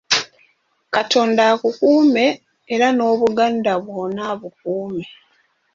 [0.95, 2.25] Katonda akukume
[2.73, 5.05] era n’Obuganda bwonna abukuume.